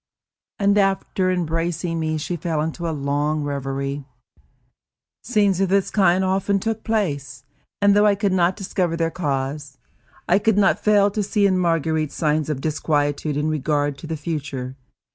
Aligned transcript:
And 0.57 0.79
after 0.79 1.29
embracing 1.29 1.99
me 1.99 2.17
she 2.17 2.35
fell 2.35 2.59
into 2.61 2.89
a 2.89 2.89
long 3.09 3.43
reverie. 3.43 4.03
Scenes 5.23 5.61
of 5.61 5.69
this 5.69 5.91
kind 5.91 6.23
often 6.23 6.59
took 6.59 6.83
place, 6.83 7.43
and 7.83 7.95
though 7.95 8.07
I 8.07 8.15
could 8.15 8.33
not 8.33 8.55
discover 8.55 8.97
their 8.97 9.11
cause, 9.11 9.77
I 10.27 10.39
could 10.39 10.57
not 10.57 10.79
fail 10.83 11.11
to 11.11 11.21
see 11.21 11.45
in 11.45 11.59
Marguerite 11.59 12.11
signs 12.11 12.49
of 12.49 12.61
disquietude 12.61 13.37
in 13.37 13.47
regard 13.47 13.99
to 13.99 14.07
the 14.07 14.17
future. 14.17 14.75